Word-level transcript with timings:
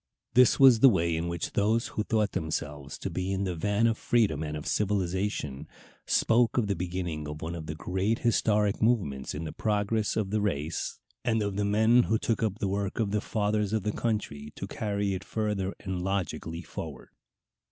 This 0.33 0.59
was 0.59 0.79
the 0.79 0.89
way 0.89 1.15
in 1.15 1.27
which 1.27 1.51
those 1.53 1.89
who 1.89 2.01
thought 2.03 2.31
themselves 2.31 2.97
to 2.97 3.09
be 3.11 3.31
in 3.31 3.43
the 3.43 3.53
van 3.53 3.85
of 3.85 3.99
freedom 3.99 4.41
and 4.41 4.57
of 4.57 4.65
civilization 4.65 5.67
spoke 6.07 6.57
of 6.57 6.65
the 6.65 6.75
beginning 6.75 7.27
of 7.27 7.43
one 7.43 7.53
of 7.53 7.67
the 7.67 7.75
great 7.75 8.17
historic 8.17 8.81
movements 8.81 9.35
in 9.35 9.43
the 9.43 9.51
progress 9.53 10.15
of 10.15 10.31
the 10.31 10.41
race, 10.41 10.97
and 11.23 11.43
of 11.43 11.53
men 11.53 12.01
who 12.01 12.17
took 12.17 12.41
up 12.41 12.57
the 12.57 12.67
work 12.67 12.99
of 12.99 13.11
the 13.11 13.21
fathers 13.21 13.73
of 13.73 13.83
the 13.83 13.91
country 13.91 14.39
only 14.45 14.51
to 14.55 14.65
carry 14.67 15.13
it 15.13 15.23
further 15.23 15.71
and 15.81 16.01
logically 16.01 16.63
forward. 16.63 17.09